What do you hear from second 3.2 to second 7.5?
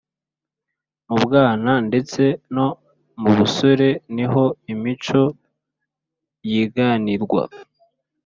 mu busore niho imico yiganirwa.